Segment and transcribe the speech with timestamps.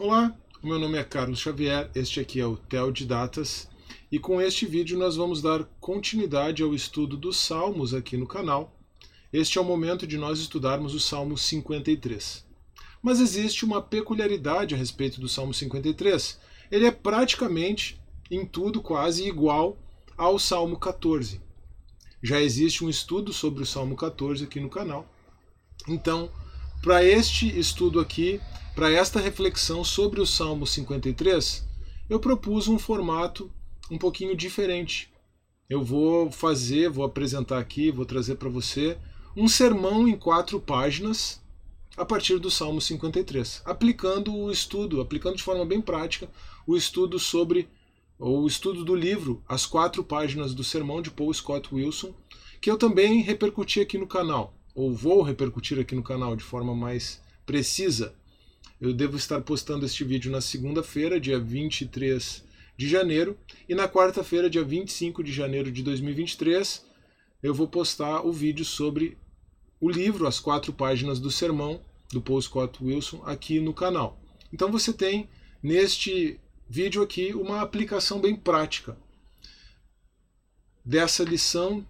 [0.00, 0.32] Olá,
[0.62, 3.68] meu nome é Carlos Xavier, este aqui é o Tel de Datas
[4.12, 8.72] e com este vídeo nós vamos dar continuidade ao estudo dos Salmos aqui no canal.
[9.32, 12.46] Este é o momento de nós estudarmos o Salmo 53.
[13.02, 16.38] Mas existe uma peculiaridade a respeito do Salmo 53.
[16.70, 19.76] Ele é praticamente, em tudo, quase igual
[20.16, 21.40] ao Salmo 14.
[22.22, 25.12] Já existe um estudo sobre o Salmo 14 aqui no canal.
[25.88, 26.30] Então,
[26.80, 28.40] para este estudo aqui,
[28.78, 31.66] para esta reflexão sobre o Salmo 53,
[32.08, 33.50] eu propus um formato
[33.90, 35.12] um pouquinho diferente.
[35.68, 38.96] Eu vou fazer, vou apresentar aqui, vou trazer para você
[39.36, 41.42] um sermão em quatro páginas
[41.96, 46.30] a partir do Salmo 53, aplicando o estudo, aplicando de forma bem prática
[46.64, 47.68] o estudo sobre
[48.16, 52.14] o estudo do livro As Quatro Páginas do Sermão de Paul Scott Wilson,
[52.60, 56.76] que eu também repercuti aqui no canal, ou vou repercutir aqui no canal de forma
[56.76, 58.14] mais precisa
[58.80, 62.44] eu devo estar postando este vídeo na segunda-feira, dia 23
[62.76, 63.36] de janeiro,
[63.68, 66.86] e na quarta-feira, dia 25 de janeiro de 2023,
[67.42, 69.18] eu vou postar o vídeo sobre
[69.80, 71.80] o livro As Quatro Páginas do Sermão,
[72.12, 74.20] do Paul Scott Wilson, aqui no canal.
[74.52, 75.28] Então você tem
[75.62, 78.96] neste vídeo aqui uma aplicação bem prática
[80.84, 81.86] dessa lição,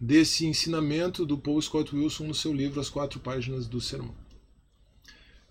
[0.00, 4.27] desse ensinamento do Paul Scott Wilson no seu livro As Quatro Páginas do Sermão.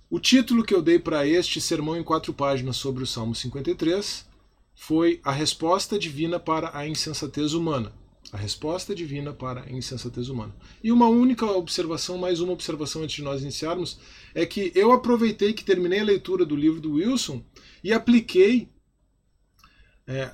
[0.09, 4.25] O título que eu dei para este sermão em quatro páginas sobre o Salmo 53
[4.73, 7.91] foi A Resposta Divina para a Insensatez Humana.
[8.31, 10.53] A resposta divina para a insensatez humana.
[10.83, 13.99] E uma única observação, mais uma observação antes de nós iniciarmos,
[14.35, 17.41] é que eu aproveitei que terminei a leitura do livro do Wilson
[17.81, 18.67] e apliquei
[20.05, 20.33] é,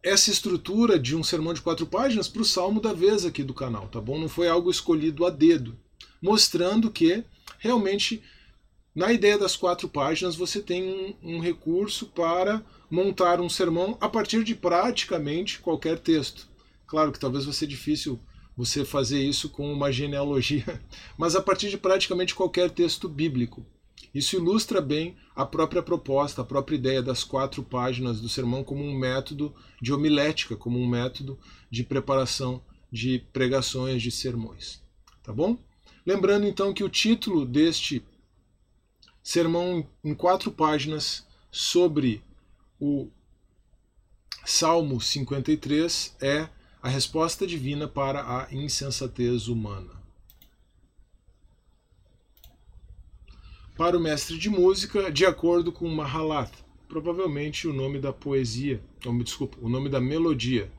[0.00, 3.52] essa estrutura de um sermão de quatro páginas para o salmo da vez aqui do
[3.52, 4.16] canal, tá bom?
[4.16, 5.76] Não foi algo escolhido a dedo,
[6.22, 7.24] mostrando que
[7.66, 8.22] realmente,
[8.94, 10.82] na ideia das quatro páginas, você tem
[11.22, 16.48] um, um recurso para montar um sermão a partir de praticamente qualquer texto.
[16.86, 18.18] Claro que talvez vai ser difícil
[18.56, 20.80] você fazer isso com uma genealogia,
[21.18, 23.66] mas a partir de praticamente qualquer texto bíblico.
[24.14, 28.82] Isso ilustra bem a própria proposta, a própria ideia das quatro páginas do sermão como
[28.82, 31.38] um método de homilética, como um método
[31.70, 34.80] de preparação de pregações, de sermões.
[35.22, 35.58] Tá bom?
[36.06, 38.00] Lembrando então que o título deste
[39.20, 42.22] sermão em quatro páginas sobre
[42.78, 43.08] o
[44.44, 46.48] Salmo 53 é
[46.80, 49.90] a resposta divina para a insensatez humana.
[53.76, 56.52] Para o mestre de música, de acordo com Mahalat,
[56.88, 60.70] provavelmente o nome da poesia, ou, me desculpa, o nome da melodia,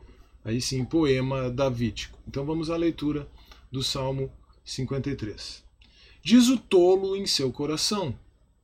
[0.46, 2.18] aí sim, poema davídico.
[2.26, 3.30] Então vamos à leitura
[3.70, 4.32] do Salmo
[4.68, 5.64] 53.
[6.22, 8.14] Diz o tolo em seu coração: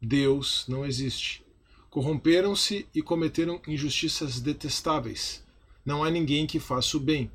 [0.02, 1.42] Deus não existe.
[1.90, 5.42] Corromperam-se e cometeram injustiças detestáveis.
[5.86, 7.32] Não há ninguém que faça o bem.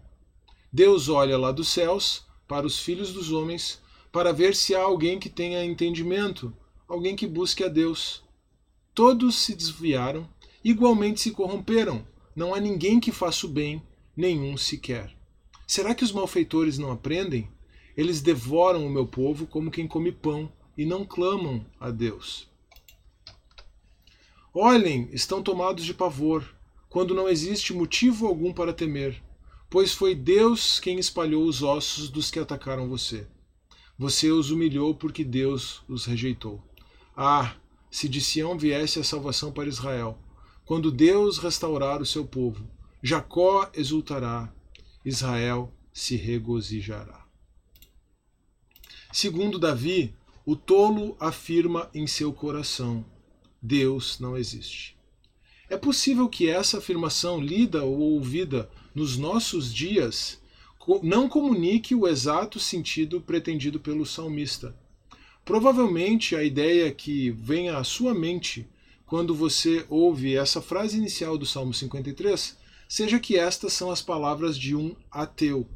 [0.71, 3.81] Deus olha lá dos céus para os filhos dos homens
[4.13, 6.53] para ver se há alguém que tenha entendimento,
[6.87, 8.23] alguém que busque a Deus.
[8.95, 10.29] Todos se desviaram,
[10.63, 12.07] igualmente se corromperam.
[12.37, 13.83] Não há ninguém que faça o bem,
[14.15, 15.17] nenhum sequer.
[15.67, 17.49] Será que os malfeitores não aprendem?
[17.99, 22.49] Eles devoram o meu povo como quem come pão e não clamam a Deus.
[24.55, 26.49] Olhem, estão tomados de pavor,
[26.89, 29.21] quando não existe motivo algum para temer,
[29.69, 33.27] pois foi Deus quem espalhou os ossos dos que atacaram você.
[33.99, 36.63] Você os humilhou porque Deus os rejeitou.
[37.17, 37.57] Ah,
[37.91, 40.17] se de Sião viesse a salvação para Israel,
[40.65, 42.65] quando Deus restaurar o seu povo,
[43.03, 44.55] Jacó exultará,
[45.05, 47.18] Israel se regozijará.
[49.21, 50.15] Segundo Davi,
[50.47, 53.05] o tolo afirma em seu coração:
[53.61, 54.97] Deus não existe.
[55.69, 60.41] É possível que essa afirmação, lida ou ouvida nos nossos dias,
[61.03, 64.73] não comunique o exato sentido pretendido pelo salmista.
[65.45, 68.69] Provavelmente a ideia que vem à sua mente
[69.05, 72.57] quando você ouve essa frase inicial do Salmo 53
[72.89, 75.69] seja que estas são as palavras de um ateu.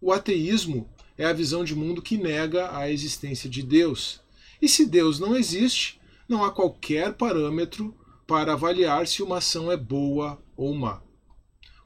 [0.00, 0.88] O ateísmo
[1.18, 4.20] é a visão de mundo que nega a existência de Deus.
[4.62, 7.94] E se Deus não existe, não há qualquer parâmetro
[8.26, 11.02] para avaliar se uma ação é boa ou má.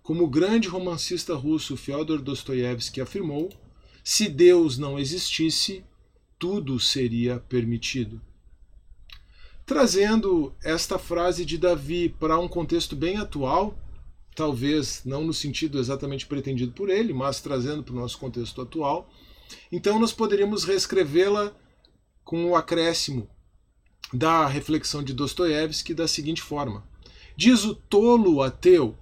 [0.03, 3.51] Como o grande romancista russo Fyodor Dostoiévski afirmou,
[4.05, 5.85] se Deus não existisse,
[6.39, 8.21] tudo seria permitido.
[9.65, 13.79] Trazendo esta frase de Davi para um contexto bem atual,
[14.35, 19.09] talvez não no sentido exatamente pretendido por ele, mas trazendo para o nosso contexto atual.
[19.71, 21.53] Então nós poderíamos reescrevê-la
[22.25, 23.29] com o acréscimo.
[24.13, 26.87] da reflexão de Dostoiévski da seguinte forma:
[27.37, 28.97] Diz o tolo ateu,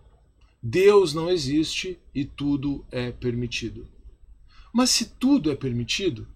[0.62, 3.88] Deus não existe e tudo é permitido.
[4.72, 6.28] Mas se tudo é permitido,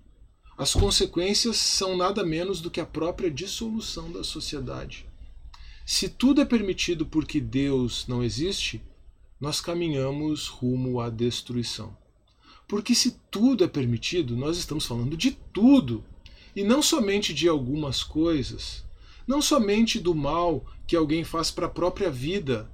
[0.59, 5.07] as consequências são nada menos do que a própria dissolução da sociedade.
[5.87, 8.83] Se tudo é permitido porque Deus não existe,
[9.41, 11.97] nós caminhamos rumo à destruição.
[12.67, 16.05] Porque se tudo é permitido, nós estamos falando de tudo,
[16.57, 18.85] e não somente de algumas coisas,
[19.27, 22.71] não somente do mal que alguém faz para a própria vida,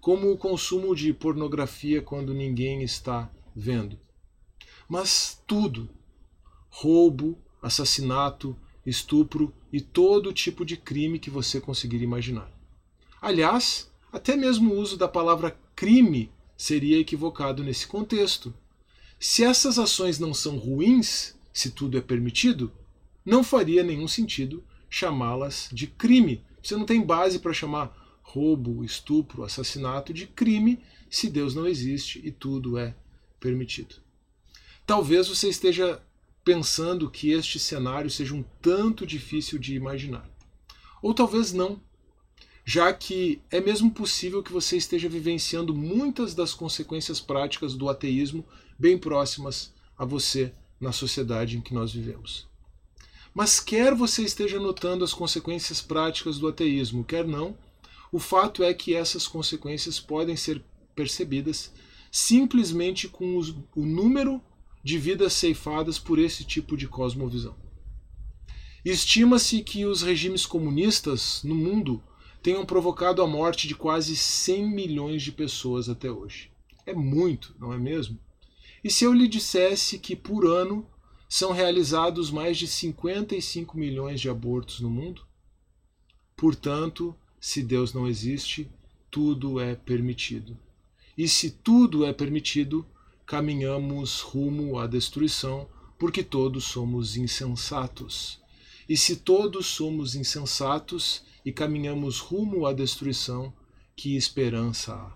[0.00, 3.98] como o consumo de pornografia quando ninguém está vendo,
[4.88, 5.88] mas tudo:
[6.68, 12.50] roubo, assassinato, estupro e todo tipo de crime que você conseguir imaginar.
[13.20, 18.52] Aliás, até mesmo o uso da palavra crime seria equivocado nesse contexto.
[19.22, 22.72] Se essas ações não são ruins, se tudo é permitido,
[23.22, 26.42] não faria nenhum sentido chamá-las de crime.
[26.62, 32.18] Você não tem base para chamar roubo, estupro, assassinato de crime se Deus não existe
[32.24, 32.96] e tudo é
[33.38, 33.96] permitido.
[34.86, 36.02] Talvez você esteja
[36.42, 40.26] pensando que este cenário seja um tanto difícil de imaginar.
[41.02, 41.78] Ou talvez não,
[42.72, 48.46] já que é mesmo possível que você esteja vivenciando muitas das consequências práticas do ateísmo
[48.78, 52.46] bem próximas a você na sociedade em que nós vivemos.
[53.34, 57.58] Mas quer você esteja notando as consequências práticas do ateísmo, quer não,
[58.12, 60.62] o fato é que essas consequências podem ser
[60.94, 61.72] percebidas
[62.08, 64.40] simplesmente com os, o número
[64.80, 67.56] de vidas ceifadas por esse tipo de cosmovisão.
[68.84, 72.00] Estima-se que os regimes comunistas no mundo
[72.42, 76.50] tenham provocado a morte de quase 100 milhões de pessoas até hoje.
[76.86, 78.18] É muito, não é mesmo?
[78.82, 80.86] E se eu lhe dissesse que por ano
[81.28, 85.22] são realizados mais de 55 milhões de abortos no mundo?
[86.36, 88.68] Portanto, se Deus não existe,
[89.10, 90.56] tudo é permitido.
[91.16, 92.86] E se tudo é permitido,
[93.26, 98.39] caminhamos rumo à destruição, porque todos somos insensatos.
[98.90, 103.52] E se todos somos insensatos e caminhamos rumo à destruição,
[103.94, 105.12] que esperança há?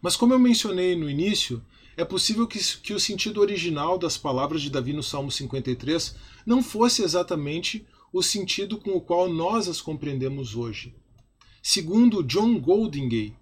[0.00, 1.62] Mas como eu mencionei no início,
[1.98, 6.16] é possível que, que o sentido original das palavras de Davi no Salmo 53
[6.46, 10.94] não fosse exatamente o sentido com o qual nós as compreendemos hoje.
[11.62, 13.34] Segundo John Goldingay,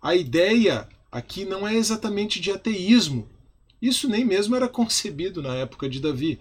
[0.00, 3.28] a ideia aqui não é exatamente de ateísmo.
[3.82, 6.38] Isso nem mesmo era concebido na época de Davi,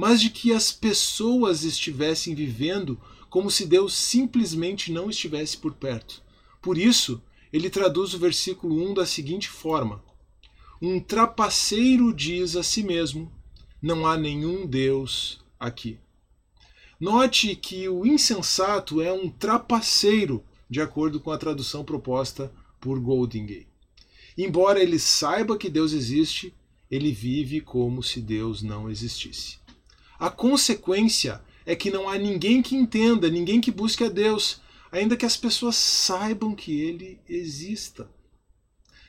[0.00, 2.98] mas de que as pessoas estivessem vivendo
[3.28, 6.22] como se Deus simplesmente não estivesse por perto.
[6.62, 10.02] Por isso, ele traduz o versículo 1 da seguinte forma:
[10.80, 13.30] Um trapaceiro diz a si mesmo:
[13.82, 15.98] Não há nenhum Deus aqui.
[16.98, 22.50] Note que o insensato é um trapaceiro, de acordo com a tradução proposta
[22.80, 23.66] por Goldingay.
[24.38, 26.54] Embora ele saiba que Deus existe,
[26.90, 29.59] ele vive como se Deus não existisse.
[30.20, 34.60] A consequência é que não há ninguém que entenda, ninguém que busque a Deus,
[34.92, 38.08] ainda que as pessoas saibam que ele exista.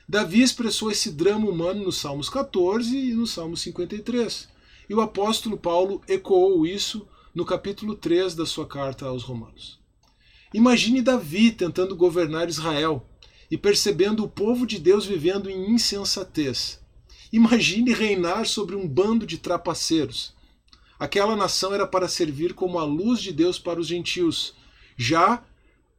[0.08, 4.48] Davi expressou esse drama humano nos Salmos 14 e no Salmo 53.
[4.88, 9.78] E o apóstolo Paulo ecoou isso no capítulo 3 da sua carta aos Romanos.
[10.54, 13.06] Imagine Davi tentando governar Israel,
[13.52, 16.80] e percebendo o povo de Deus vivendo em insensatez.
[17.30, 20.32] Imagine reinar sobre um bando de trapaceiros.
[21.02, 24.54] Aquela nação era para servir como a luz de Deus para os gentios.
[24.96, 25.42] Já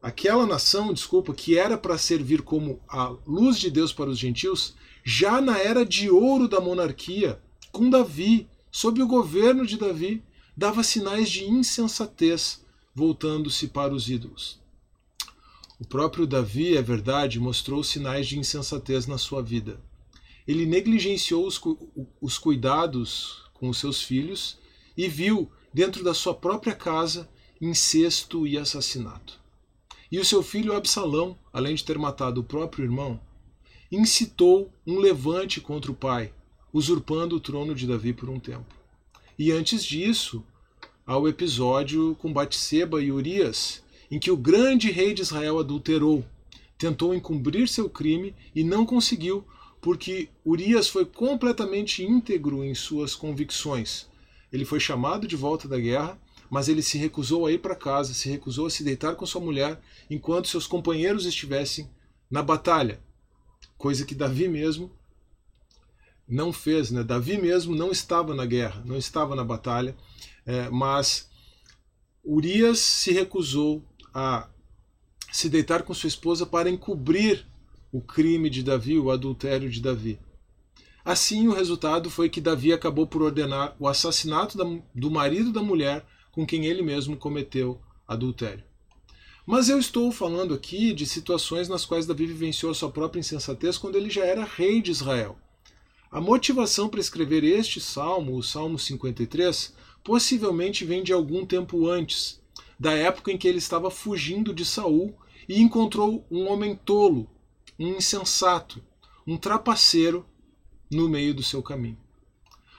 [0.01, 4.75] aquela nação, desculpa, que era para servir como a luz de Deus para os gentios,
[5.03, 7.38] já na era de ouro da monarquia,
[7.69, 10.24] com Davi, sob o governo de Davi,
[10.55, 12.63] dava sinais de insensatez,
[12.95, 14.57] voltando-se para os ídolos.
[15.81, 19.81] O próprio Davi, é verdade, mostrou sinais de insensatez na sua vida.
[20.48, 21.60] Ele negligenciou os,
[22.22, 24.62] os cuidados com os seus filhos
[24.97, 29.39] e viu, dentro da sua própria casa, incesto e assassinato.
[30.12, 33.19] E o seu filho Absalão, além de ter matado o próprio irmão,
[33.91, 36.33] incitou um levante contra o pai,
[36.71, 38.75] usurpando o trono de Davi por um tempo.
[39.38, 40.43] E antes disso,
[41.05, 46.23] há o episódio com Batseba e Urias, em que o grande rei de Israel adulterou,
[46.77, 49.43] tentou encobrir seu crime e não conseguiu,
[49.81, 54.07] porque Urias foi completamente íntegro em suas convicções.
[54.53, 56.17] Ele foi chamado de volta da guerra,
[56.48, 59.41] mas ele se recusou a ir para casa, se recusou a se deitar com sua
[59.41, 61.89] mulher enquanto seus companheiros estivessem
[62.29, 63.01] na batalha,
[63.75, 64.91] coisa que Davi mesmo
[66.27, 67.03] não fez, né?
[67.03, 69.95] Davi mesmo não estava na guerra, não estava na batalha,
[70.45, 71.29] é, mas
[72.24, 73.83] Urias se recusou
[74.13, 74.48] a
[75.31, 77.45] se deitar com sua esposa para encobrir
[77.91, 80.19] o crime de Davi, o adultério de Davi.
[81.05, 84.57] Assim, o resultado foi que Davi acabou por ordenar o assassinato
[84.95, 88.63] do marido da mulher com quem ele mesmo cometeu adultério.
[89.45, 93.77] Mas eu estou falando aqui de situações nas quais Davi vivenciou a sua própria insensatez
[93.77, 95.38] quando ele já era rei de Israel.
[96.10, 102.41] A motivação para escrever este salmo, o Salmo 53, possivelmente vem de algum tempo antes,
[102.79, 105.13] da época em que ele estava fugindo de Saul
[105.50, 107.29] e encontrou um homem tolo,
[107.77, 108.81] um insensato,
[109.27, 110.25] um trapaceiro
[110.95, 111.97] no meio do seu caminho.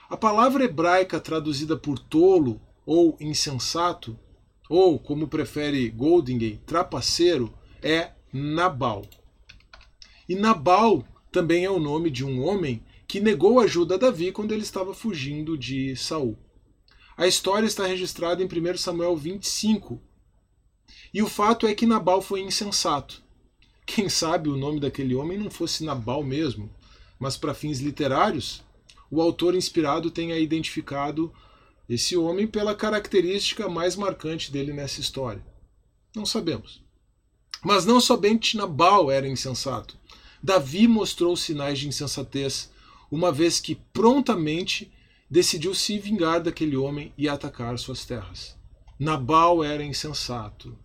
[0.09, 4.17] A palavra hebraica traduzida por tolo ou insensato,
[4.69, 9.05] ou como prefere Goldingen, trapaceiro, é Nabal.
[10.27, 14.51] E Nabal também é o nome de um homem que negou ajuda a Davi quando
[14.51, 16.37] ele estava fugindo de Saul.
[17.17, 20.01] A história está registrada em 1 Samuel 25.
[21.13, 23.23] E o fato é que Nabal foi insensato.
[23.85, 26.69] Quem sabe o nome daquele homem não fosse Nabal mesmo,
[27.25, 28.63] mas para fins literários,
[29.09, 31.33] o autor inspirado tenha identificado
[31.89, 35.43] esse homem pela característica mais marcante dele nessa história.
[36.15, 36.83] Não sabemos.
[37.63, 39.97] Mas não somente Nabal era insensato.
[40.39, 42.69] Davi mostrou sinais de insensatez,
[43.09, 44.93] uma vez que prontamente
[45.27, 48.55] decidiu se vingar daquele homem e atacar suas terras.
[48.99, 50.77] Nabal era insensato.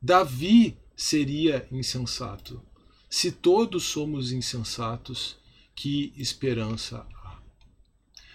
[0.00, 2.62] Davi seria insensato.
[3.10, 5.41] Se todos somos insensatos,
[5.74, 7.38] que esperança há.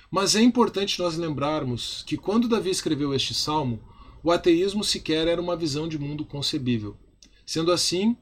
[0.09, 3.81] Mas é importante nós lembrarmos que quando Davi escreveu este salmo,
[4.23, 6.95] o ateísmo sequer era uma visão de mundo concebível.
[7.45, 8.15] Sendo assim,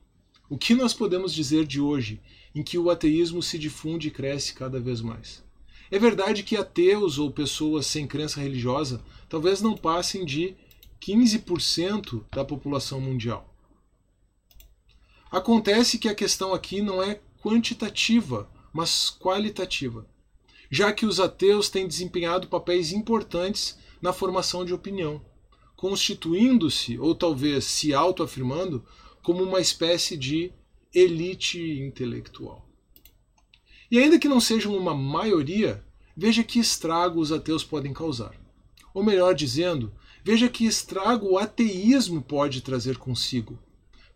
[0.49, 2.21] o que nós podemos dizer de hoje
[2.53, 5.43] em que o ateísmo se difunde e cresce cada vez mais?
[5.91, 10.55] É verdade que ateus ou pessoas sem crença religiosa talvez não passem de
[11.01, 13.53] 15% da população mundial.
[15.31, 20.05] Acontece que a questão aqui não é quantitativa, mas qualitativa,
[20.69, 25.23] já que os ateus têm desempenhado papéis importantes na formação de opinião,
[25.77, 28.85] constituindo-se, ou talvez se autoafirmando,
[29.23, 30.51] como uma espécie de
[30.93, 32.67] elite intelectual.
[33.89, 35.81] E ainda que não sejam uma maioria,
[36.13, 38.35] veja que estrago os ateus podem causar.
[38.93, 43.57] Ou melhor dizendo, veja que estrago o ateísmo pode trazer consigo.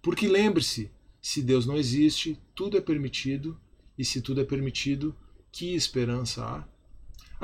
[0.02, 3.58] Porque lembre-se, se Deus não existe, tudo é permitido
[4.00, 5.14] e se tudo é permitido,
[5.52, 6.64] que esperança há?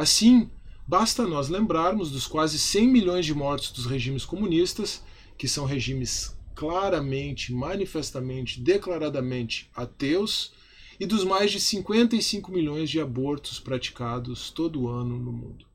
[0.02, 0.50] Assim,
[0.88, 5.04] basta nós lembrarmos dos quase 100 milhões de mortos dos regimes comunistas,
[5.38, 10.54] que são regimes claramente, manifestamente, declaradamente ateus,
[10.98, 15.66] e dos mais de 55 milhões de abortos praticados todo ano no mundo.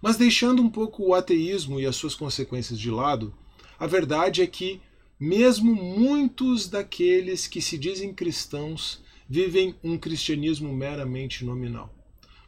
[0.00, 3.34] Mas deixando um pouco o ateísmo e as suas consequências de lado,
[3.76, 4.80] a verdade é que,
[5.18, 11.94] mesmo muitos daqueles que se dizem cristãos vivem um cristianismo meramente nominal.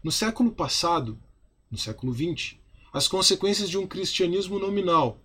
[0.03, 1.19] No século passado,
[1.71, 2.57] no século XX,
[2.93, 5.23] as consequências de um cristianismo nominal,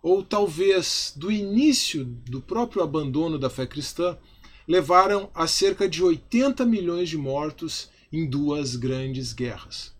[0.00, 4.16] ou talvez do início do próprio abandono da fé cristã,
[4.68, 9.92] levaram a cerca de 80 milhões de mortos em duas grandes guerras.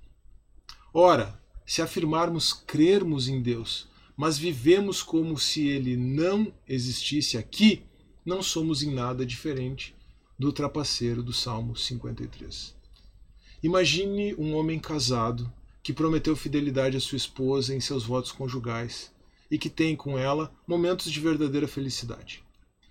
[0.93, 7.83] Ora, se afirmarmos crermos em Deus, mas vivemos como se ele não existisse aqui,
[8.25, 9.95] não somos em nada diferente
[10.39, 12.75] do trapaceiro do Salmo 53.
[13.63, 15.51] Imagine um homem casado
[15.83, 19.13] que prometeu fidelidade à sua esposa em seus votos conjugais
[19.51, 22.43] e que tem com ela momentos de verdadeira felicidade.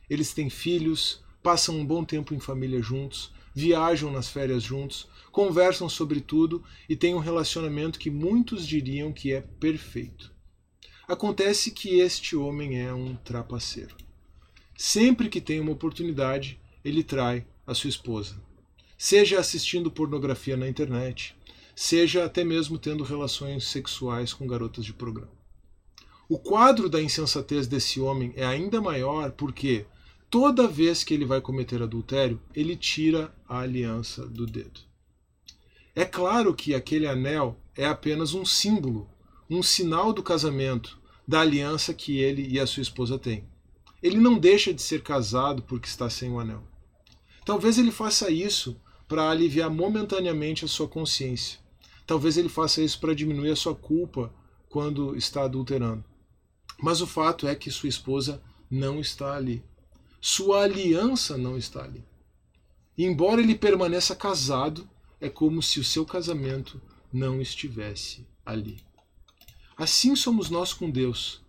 [0.10, 5.90] Eles têm filhos, passam um bom tempo em família juntos, viajam nas férias juntos, conversam
[5.90, 10.32] sobre tudo e têm um relacionamento que muitos diriam que é perfeito.
[11.08, 13.96] Acontece que este homem é um trapaceiro.
[14.78, 18.36] Sempre que tem uma oportunidade, ele trai a sua esposa.
[18.98, 21.36] Seja assistindo pornografia na internet,
[21.76, 25.32] seja até mesmo tendo relações sexuais com garotas de programa.
[26.30, 29.86] O quadro da insensatez desse homem é ainda maior porque
[30.30, 34.80] toda vez que ele vai cometer adultério, ele tira a aliança do dedo.
[35.96, 39.08] É claro que aquele anel é apenas um símbolo,
[39.50, 40.98] um sinal do casamento,
[41.28, 43.44] da aliança que ele e a sua esposa têm.
[44.02, 46.64] Ele não deixa de ser casado porque está sem o anel.
[47.46, 51.60] Talvez ele faça isso para aliviar momentaneamente a sua consciência.
[52.06, 54.34] Talvez ele faça isso para diminuir a sua culpa
[54.70, 56.04] quando está adulterando.
[56.82, 59.64] Mas o fato é que sua esposa não está ali.
[60.20, 62.04] Sua aliança não está ali.
[62.98, 66.82] Embora ele permaneça casado, é como se o seu casamento
[67.12, 68.78] não estivesse ali.
[69.78, 71.42] Assim somos nós com Deus.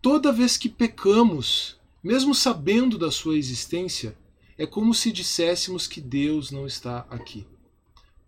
[0.00, 4.16] Toda vez que pecamos, mesmo sabendo da sua existência,
[4.58, 7.46] é como se disséssemos que Deus não está aqui.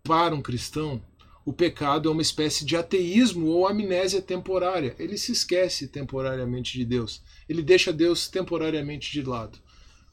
[0.03, 1.01] Para um cristão,
[1.45, 4.95] o pecado é uma espécie de ateísmo ou amnésia temporária.
[4.99, 7.21] Ele se esquece temporariamente de Deus.
[7.47, 9.57] Ele deixa Deus temporariamente de lado.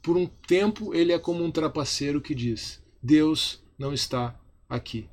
[0.01, 5.07] Por um tempo, ele é como um trapaceiro que diz: Deus não está aqui.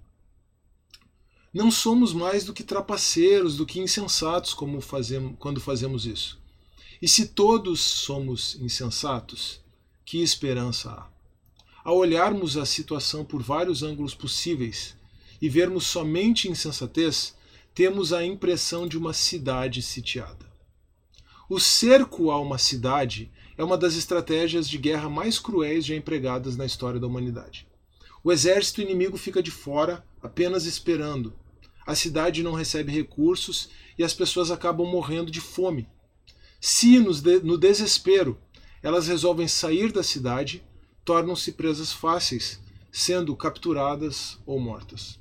[1.52, 6.40] Não somos mais do que trapaceiros, do que insensatos como fazemos, quando fazemos isso.
[7.00, 9.61] E se todos somos insensatos,
[10.04, 11.06] que esperança há?
[11.82, 14.96] Ao olharmos a situação por vários ângulos possíveis
[15.40, 17.34] e vermos somente insensatez,
[17.75, 20.52] temos a impressão de uma cidade sitiada.
[21.49, 26.56] O cerco a uma cidade é uma das estratégias de guerra mais cruéis já empregadas
[26.56, 27.66] na história da humanidade.
[28.23, 31.34] O exército inimigo fica de fora, apenas esperando.
[31.87, 33.68] A cidade não recebe recursos
[33.99, 35.87] e as pessoas acabam morrendo de fome.
[36.58, 38.38] Se, no desespero,
[38.84, 40.62] elas resolvem sair da cidade,
[41.06, 42.60] tornam-se presas fáceis,
[42.92, 45.18] sendo capturadas ou mortas.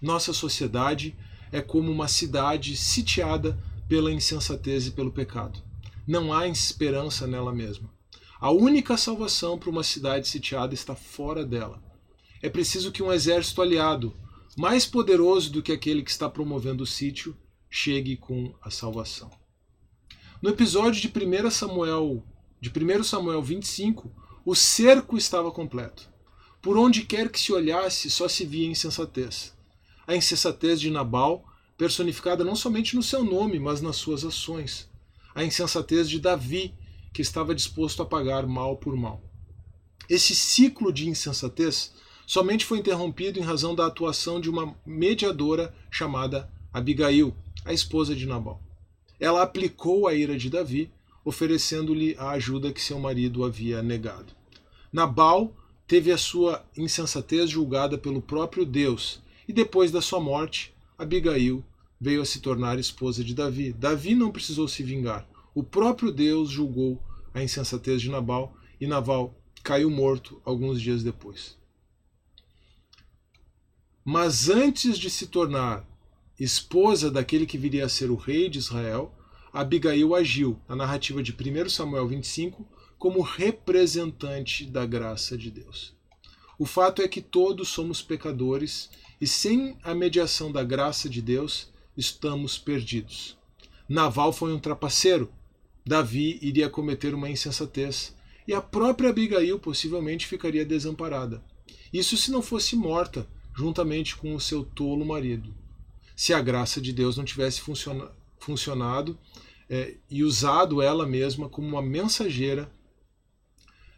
[0.00, 1.14] Nossa sociedade
[1.52, 5.62] é como uma cidade sitiada pela insensatez e pelo pecado.
[6.06, 7.90] Não há esperança nela mesma.
[8.40, 11.82] A única salvação para uma cidade sitiada está fora dela.
[12.40, 14.16] É preciso que um exército aliado,
[14.56, 17.36] mais poderoso do que aquele que está promovendo o sítio,
[17.68, 19.30] chegue com a salvação.
[20.40, 22.24] No episódio de 1 Samuel,
[22.60, 24.12] de 1 Samuel 25,
[24.44, 26.08] o cerco estava completo.
[26.60, 29.54] Por onde quer que se olhasse, só se via insensatez.
[30.06, 31.44] A insensatez de Nabal,
[31.76, 34.88] personificada não somente no seu nome, mas nas suas ações.
[35.34, 36.74] A insensatez de Davi,
[37.12, 39.22] que estava disposto a pagar mal por mal.
[40.08, 41.94] Esse ciclo de insensatez
[42.26, 48.26] somente foi interrompido em razão da atuação de uma mediadora chamada Abigail, a esposa de
[48.26, 48.62] Nabal
[49.20, 50.90] ela aplicou a ira de Davi,
[51.24, 54.32] oferecendo-lhe a ajuda que seu marido havia negado.
[54.92, 55.54] Nabal
[55.86, 61.64] teve a sua insensatez julgada pelo próprio Deus, e depois da sua morte, Abigail
[62.00, 63.72] veio a se tornar esposa de Davi.
[63.72, 65.28] Davi não precisou se vingar.
[65.54, 67.02] O próprio Deus julgou
[67.34, 71.58] a insensatez de Nabal e Nabal caiu morto alguns dias depois.
[74.04, 75.86] Mas antes de se tornar
[76.38, 79.14] esposa daquele que viria a ser o rei de Israel,
[79.52, 82.66] Abigail agiu, na narrativa de 1 Samuel 25,
[82.98, 85.94] como representante da graça de Deus.
[86.58, 91.68] O fato é que todos somos pecadores e sem a mediação da graça de Deus
[91.96, 93.36] estamos perdidos.
[93.88, 95.32] Naval foi um trapaceiro,
[95.84, 98.14] Davi iria cometer uma insensatez
[98.46, 101.42] e a própria Abigail possivelmente ficaria desamparada.
[101.92, 105.54] Isso se não fosse morta juntamente com o seu tolo marido
[106.20, 109.16] se a graça de Deus não tivesse funciona, funcionado
[109.68, 112.70] é, e usado ela mesma como uma mensageira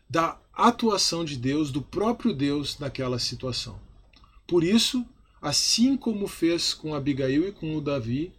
[0.09, 3.81] da atuação de Deus, do próprio Deus naquela situação.
[4.47, 5.07] Por isso,
[5.41, 8.31] assim como fez com Abigail e com o Davi,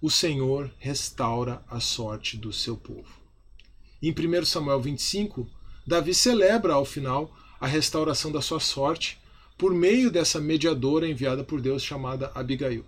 [0.00, 3.20] o Senhor restaura a sorte do seu povo.
[4.02, 5.46] Em 1 Samuel 25,
[5.86, 9.18] Davi celebra ao final a restauração da sua sorte
[9.56, 12.84] por meio dessa mediadora enviada por Deus chamada Abigail.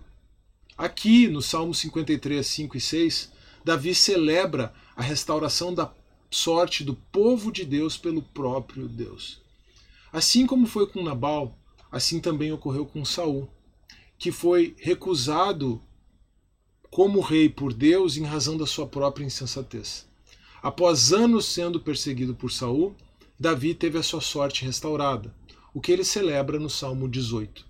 [0.77, 3.31] Aqui, no Salmo 53, 5 e 6,
[3.65, 5.91] Davi celebra a restauração da
[6.29, 9.41] sorte do povo de Deus pelo próprio Deus.
[10.13, 11.57] Assim como foi com Nabal,
[11.91, 13.49] assim também ocorreu com Saul,
[14.19, 15.81] que foi recusado
[16.91, 20.07] como rei por Deus em razão da sua própria insensatez.
[20.61, 22.95] Após anos sendo perseguido por Saul,
[23.39, 25.33] Davi teve a sua sorte restaurada,
[25.73, 27.65] o que ele celebra no Salmo 18.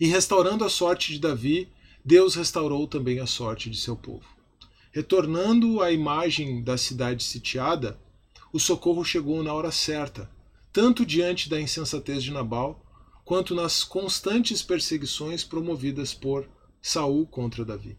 [0.00, 1.68] E restaurando a sorte de Davi,
[2.04, 4.26] Deus restaurou também a sorte de seu povo.
[4.92, 7.98] Retornando à imagem da cidade sitiada,
[8.52, 10.30] o socorro chegou na hora certa,
[10.72, 12.84] tanto diante da insensatez de Nabal,
[13.24, 16.48] quanto nas constantes perseguições promovidas por
[16.82, 17.96] Saul contra Davi.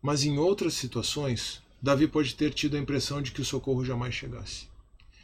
[0.00, 4.14] Mas em outras situações, Davi pode ter tido a impressão de que o socorro jamais
[4.14, 4.68] chegasse.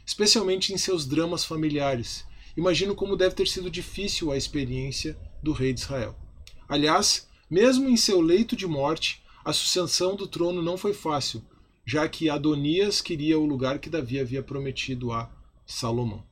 [0.05, 2.25] Especialmente em seus dramas familiares.
[2.55, 6.15] Imagino como deve ter sido difícil a experiência do rei de Israel.
[6.67, 11.43] Aliás, mesmo em seu leito de morte, a sucessão do trono não foi fácil,
[11.85, 15.29] já que Adonias queria o lugar que Davi havia prometido a
[15.65, 16.23] Salomão.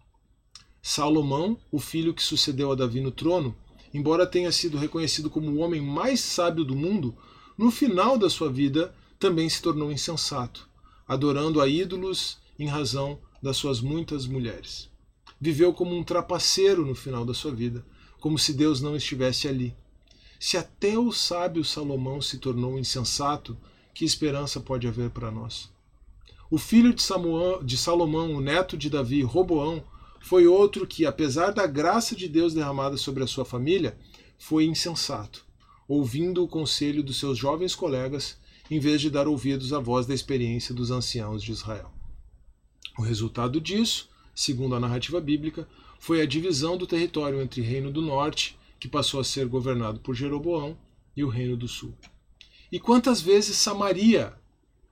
[0.82, 3.54] Salomão, o filho que sucedeu a Davi no trono,
[3.94, 7.14] embora tenha sido reconhecido como o homem mais sábio do mundo,
[7.58, 10.70] no final da sua vida também se tornou insensato,
[11.06, 14.90] adorando a ídolos em razão das suas muitas mulheres.
[15.42, 17.86] Viveu como um trapaceiro no final da sua vida,
[18.22, 19.76] como se Deus não estivesse ali.
[20.40, 23.58] Se até o sábio Salomão se tornou insensato,
[23.94, 25.70] que esperança pode haver para nós?
[26.50, 29.84] O filho de, Samuel, de Salomão, o neto de Davi, Roboão,
[30.22, 33.98] foi outro que, apesar da graça de Deus derramada sobre a sua família,
[34.38, 35.46] foi insensato,
[35.88, 38.38] ouvindo o conselho dos seus jovens colegas,
[38.72, 41.92] em vez de dar ouvidos à voz da experiência dos anciãos de Israel.
[42.98, 45.68] O resultado disso, segundo a narrativa bíblica,
[46.00, 50.16] foi a divisão do território entre Reino do Norte, que passou a ser governado por
[50.16, 50.78] Jeroboão,
[51.16, 51.94] e o Reino do Sul.
[52.72, 54.34] E quantas vezes Samaria,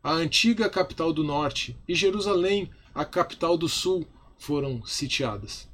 [0.03, 4.05] a antiga capital do Norte, e Jerusalém, a capital do Sul,
[4.37, 5.69] foram sitiadas?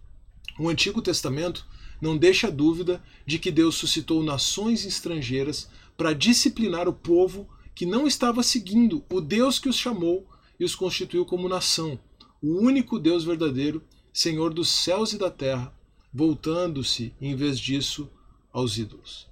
[0.59, 1.65] O Antigo Testamento
[1.99, 8.05] não deixa dúvida de que Deus suscitou nações estrangeiras para disciplinar o povo que não
[8.05, 10.27] estava seguindo o Deus que os chamou
[10.59, 11.99] e os constituiu como nação,
[12.41, 15.73] o único Deus verdadeiro, Senhor dos céus e da terra,
[16.13, 18.09] voltando-se, em vez disso,
[18.51, 19.27] aos ídolos.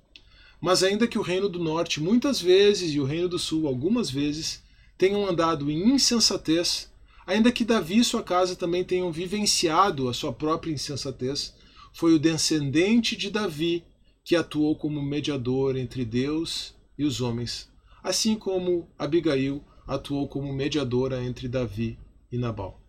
[0.59, 4.09] Mas ainda que o reino do norte muitas vezes e o reino do sul algumas
[4.09, 4.63] vezes
[4.97, 6.91] tenham andado em insensatez,
[7.25, 11.53] ainda que Davi e sua casa também tenham vivenciado a sua própria insensatez,
[11.93, 13.83] foi o descendente de Davi
[14.23, 17.69] que atuou como mediador entre Deus e os homens,
[18.03, 21.97] assim como Abigail atuou como mediadora entre Davi
[22.31, 22.79] e Nabal.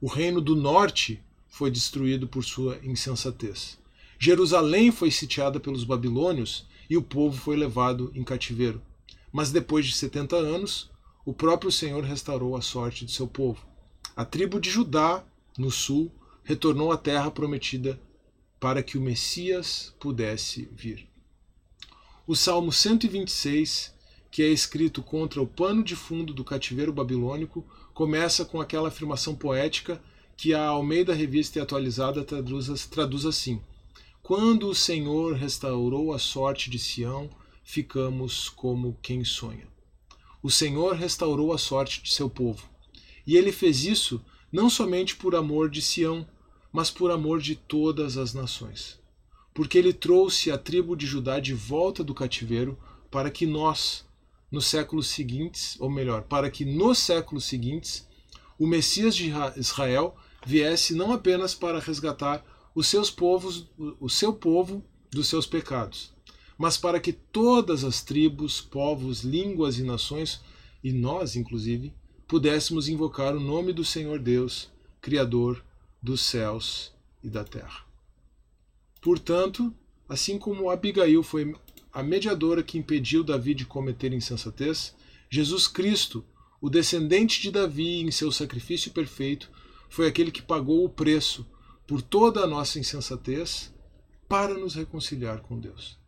[0.00, 1.22] O reino do norte
[1.52, 3.78] foi destruído por sua insensatez.
[4.18, 8.80] Jerusalém foi sitiada pelos babilônios e o povo foi levado em cativeiro.
[9.30, 10.90] Mas depois de 70 anos,
[11.26, 13.66] o próprio Senhor restaurou a sorte de seu povo.
[14.16, 15.22] A tribo de Judá,
[15.58, 16.10] no sul,
[16.42, 18.00] retornou à terra prometida
[18.58, 21.06] para que o Messias pudesse vir.
[22.26, 23.92] O Salmo 126,
[24.30, 27.62] que é escrito contra o pano de fundo do cativeiro babilônico,
[27.92, 30.00] começa com aquela afirmação poética
[30.42, 33.62] que a Almeida Revista e Atualizada traduz, traduz assim:
[34.20, 37.30] Quando o Senhor restaurou a sorte de Sião,
[37.62, 39.68] ficamos como quem sonha.
[40.42, 42.68] O Senhor restaurou a sorte de seu povo.
[43.24, 46.26] E ele fez isso não somente por amor de Sião,
[46.72, 48.98] mas por amor de todas as nações.
[49.54, 52.76] Porque ele trouxe a tribo de Judá de volta do cativeiro
[53.12, 54.04] para que nós,
[54.50, 58.08] nos séculos seguintes, ou melhor, para que nos séculos seguintes,
[58.58, 63.66] o Messias de Israel viesse não apenas para resgatar os seus povos,
[64.00, 66.12] o seu povo dos seus pecados,
[66.56, 70.40] mas para que todas as tribos, povos, línguas e nações,
[70.82, 71.92] e nós inclusive,
[72.26, 75.62] pudéssemos invocar o nome do Senhor Deus, Criador
[76.02, 77.84] dos céus e da terra.
[79.00, 79.72] Portanto,
[80.08, 81.54] assim como Abigail foi
[81.92, 84.94] a mediadora que impediu Davi de cometer insensatez,
[85.28, 86.24] Jesus Cristo,
[86.60, 89.50] o descendente de Davi em seu sacrifício perfeito,
[89.92, 91.46] foi aquele que pagou o preço
[91.86, 93.70] por toda a nossa insensatez
[94.26, 95.98] para nos reconciliar com Deus.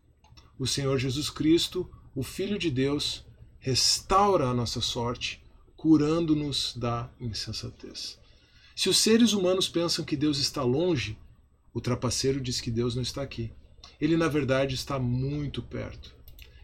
[0.59, 3.27] O Senhor Jesus Cristo, o Filho de Deus,
[3.59, 5.45] restaura a nossa sorte,
[5.77, 8.19] curando-nos da insensatez.
[8.75, 11.19] Se os seres humanos pensam que Deus está longe,
[11.75, 13.53] o trapaceiro diz que Deus não está aqui.
[14.01, 16.15] Ele, na verdade, está muito perto.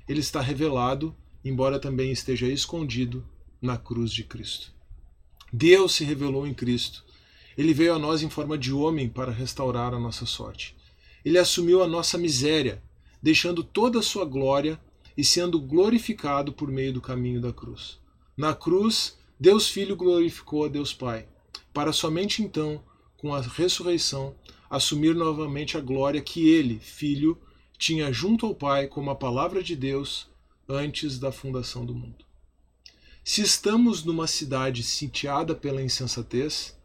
[0.08, 3.22] Ele está revelado, embora também esteja escondido
[3.60, 4.72] na cruz de Cristo.
[5.52, 7.09] Deus se revelou em Cristo.
[7.56, 10.76] Ele veio a nós em forma de homem para restaurar a nossa sorte.
[11.24, 12.82] Ele assumiu a nossa miséria,
[13.22, 14.80] deixando toda a sua glória
[15.16, 17.98] e sendo glorificado por meio do caminho da cruz.
[18.36, 21.26] Na cruz, Deus Filho glorificou a Deus Pai
[21.72, 22.82] para somente então,
[23.16, 24.34] com a ressurreição,
[24.68, 27.38] assumir novamente a glória que ele, filho,
[27.78, 30.28] tinha junto ao Pai como a palavra de Deus
[30.68, 32.24] antes da fundação do mundo.
[33.24, 36.76] Se estamos numa cidade sitiada pela insensatez,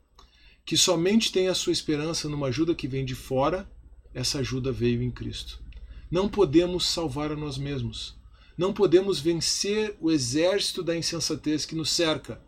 [0.65, 3.69] que somente tem a sua esperança numa ajuda que vem de fora,
[4.13, 5.61] essa ajuda veio em Cristo.
[6.09, 8.15] Não podemos salvar a nós mesmos.
[8.57, 12.41] Não podemos vencer o exército da insensatez que nos cerca,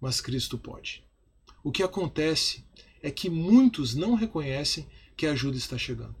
[0.00, 1.04] mas Cristo pode.
[1.62, 2.64] O que acontece
[3.00, 6.16] é que muitos não reconhecem que a ajuda está chegando.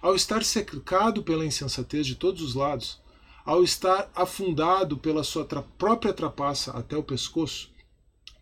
[0.00, 3.00] Ao estar cercado pela insensatez de todos os lados,
[3.44, 7.70] ao estar afundado pela sua própria trapaça até o pescoço,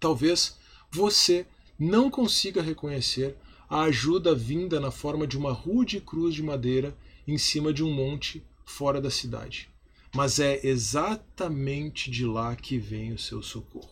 [0.01, 0.57] talvez
[0.91, 1.47] você
[1.83, 3.37] não consiga reconhecer
[3.69, 7.93] a ajuda vinda na forma de uma rude cruz de madeira em cima de um
[7.93, 9.69] monte fora da cidade.
[10.15, 13.91] Mas é exatamente de lá que vem o seu socorro.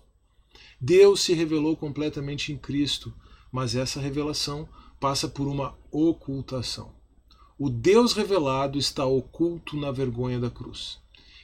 [0.80, 3.12] Deus se revelou completamente em Cristo,
[3.50, 4.68] mas essa revelação
[5.00, 6.92] passa por uma ocultação.
[7.58, 10.98] O Deus revelado está oculto na vergonha da cruz.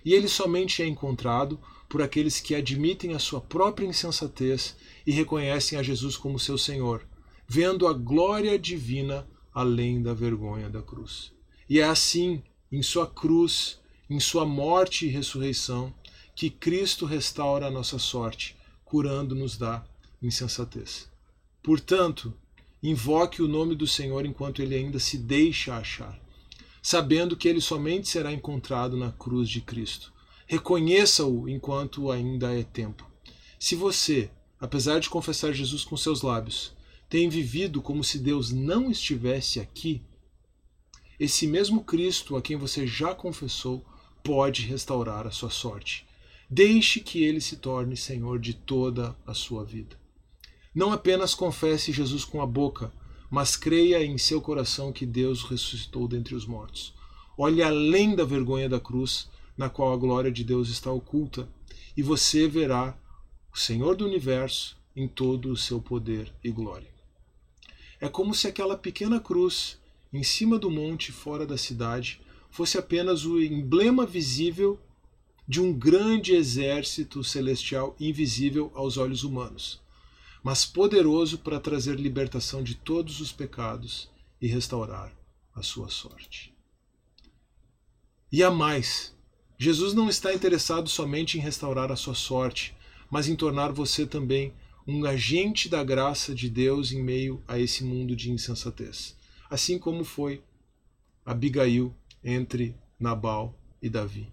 [0.05, 5.79] E ele somente é encontrado por aqueles que admitem a sua própria insensatez e reconhecem
[5.79, 7.07] a Jesus como seu Senhor,
[7.49, 11.33] vendo a glória divina além da vergonha da cruz.
[11.69, 15.95] E é assim, em sua cruz, em sua morte e ressurreição,
[16.35, 19.85] que Cristo restaura a nossa sorte, curando-nos da
[20.23, 21.09] insensatez.
[21.63, 22.33] Portanto,
[22.83, 26.21] invoque o nome do Senhor enquanto ele ainda se deixa achar,
[26.83, 30.13] sabendo que ele somente será encontrado na cruz de Cristo.
[30.47, 33.09] Reconheça-o enquanto ainda é tempo.
[33.59, 34.31] Se você,
[34.61, 36.73] apesar de confessar Jesus com seus lábios,
[37.09, 40.03] tem vivido como se Deus não estivesse aqui,
[41.19, 43.85] esse mesmo Cristo a quem você já confessou
[44.23, 46.07] pode restaurar a sua sorte.
[46.49, 49.99] Deixe que ele se torne Senhor de toda a sua vida.
[50.75, 52.93] Não apenas confesse Jesus com a boca,
[53.31, 56.95] mas creia em seu coração que Deus ressuscitou dentre os mortos.
[57.37, 61.49] Olhe além da vergonha da cruz, na qual a glória de Deus está oculta,
[61.97, 62.97] e você verá
[63.53, 66.95] o Senhor do universo em todo o seu poder e glória.
[68.01, 69.79] É como se aquela pequena cruz
[70.13, 74.79] em cima do monte fora da cidade fosse apenas o emblema visível
[75.49, 79.81] de um grande exército celestial invisível aos olhos humanos,
[80.43, 85.13] mas poderoso para trazer libertação de todos os pecados e restaurar
[85.55, 86.55] a sua sorte.
[88.31, 89.16] E a mais,
[89.59, 92.75] Jesus não está interessado somente em restaurar a sua sorte,
[93.11, 94.53] mas em tornar você também
[94.87, 99.17] um agente da graça de Deus em meio a esse mundo de insensatez,
[99.51, 100.43] assim como foi
[101.25, 101.93] Abigail
[102.23, 104.29] entre Nabal e Davi.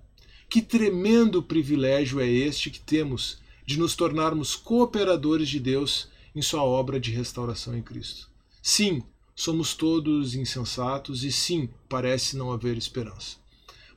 [0.50, 6.64] Que tremendo privilégio é este que temos de nos tornarmos cooperadores de Deus em sua
[6.64, 8.30] obra de restauração em Cristo.
[8.62, 9.02] Sim,
[9.36, 13.38] somos todos insensatos e sim, parece não haver esperança.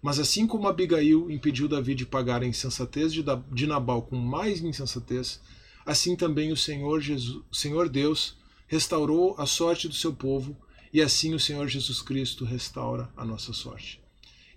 [0.06, 5.40] Mas assim como Abigail impediu Davi de pagar a insensatez de Nabal com mais insensatez,
[5.84, 8.36] assim também o Senhor, Jesus, Senhor Deus
[8.68, 10.56] restaurou a sorte do seu povo
[10.92, 14.00] e assim o Senhor Jesus Cristo restaura a nossa sorte.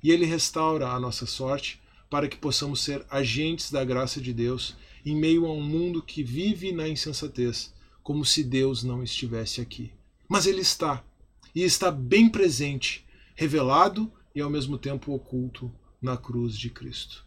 [0.04, 1.82] E ele restaura a nossa sorte
[2.12, 6.22] para que possamos ser agentes da graça de Deus em meio a um mundo que
[6.22, 9.92] vive na insensatez, como se Deus não estivesse aqui.
[10.28, 11.04] Mas ele está,
[11.56, 13.04] e está bem presente,
[13.36, 17.26] revelado e ao mesmo tempo oculto na cruz de Cristo.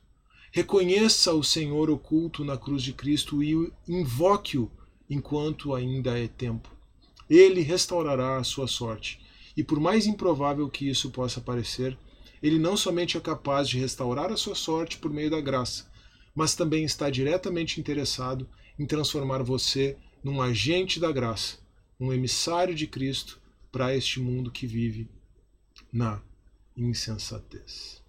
[0.50, 4.70] Reconheça o Senhor oculto na cruz de Cristo e invoque-o
[5.08, 6.70] enquanto ainda é tempo.
[7.28, 9.20] Ele restaurará a sua sorte.
[9.56, 11.96] E por mais improvável que isso possa parecer,
[12.42, 15.90] ele não somente é capaz de restaurar a sua sorte por meio da graça,
[16.34, 21.58] mas também está diretamente interessado em transformar você num agente da graça,
[22.00, 25.08] um emissário de Cristo para este mundo que vive
[25.92, 26.20] na
[26.76, 28.02] insensatez.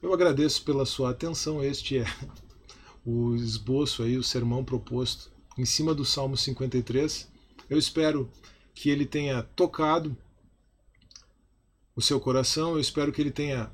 [0.00, 1.62] Eu agradeço pela sua atenção.
[1.62, 2.04] Este é
[3.04, 7.28] o esboço aí, o sermão proposto em cima do Salmo 53.
[7.68, 8.30] Eu espero
[8.74, 10.16] que ele tenha tocado
[11.96, 13.72] o seu coração, eu espero que ele tenha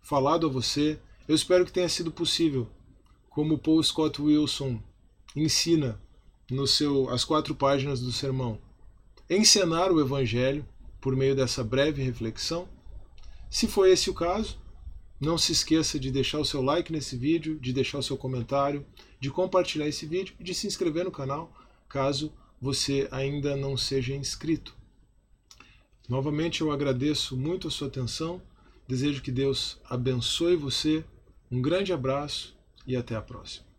[0.00, 2.70] falado a você, eu espero que tenha sido possível,
[3.28, 4.80] como Paul Scott Wilson
[5.34, 6.00] ensina
[6.48, 8.60] no seu as quatro páginas do sermão,
[9.28, 10.64] encenar o evangelho
[11.04, 12.66] por meio dessa breve reflexão.
[13.50, 14.58] Se foi esse o caso,
[15.20, 18.86] não se esqueça de deixar o seu like nesse vídeo, de deixar o seu comentário,
[19.20, 21.52] de compartilhar esse vídeo e de se inscrever no canal,
[21.90, 24.74] caso você ainda não seja inscrito.
[26.08, 28.40] Novamente eu agradeço muito a sua atenção,
[28.88, 31.04] desejo que Deus abençoe você,
[31.50, 33.73] um grande abraço e até a próxima.